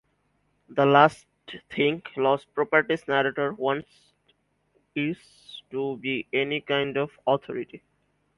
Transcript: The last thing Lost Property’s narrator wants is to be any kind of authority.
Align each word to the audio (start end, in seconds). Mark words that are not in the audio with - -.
The 0.67 0.83
last 0.83 1.27
thing 1.69 2.01
Lost 2.17 2.51
Property’s 2.55 3.07
narrator 3.07 3.53
wants 3.53 4.13
is 4.95 5.61
to 5.69 5.97
be 5.97 6.25
any 6.33 6.59
kind 6.61 6.97
of 6.97 7.11
authority. 7.27 7.83